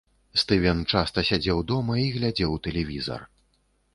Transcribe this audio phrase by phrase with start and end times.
[0.43, 3.21] Стывен часта сядзеў дома і глядзеў тэлевізар.